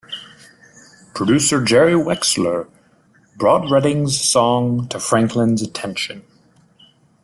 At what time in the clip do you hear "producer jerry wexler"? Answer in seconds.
1.13-2.67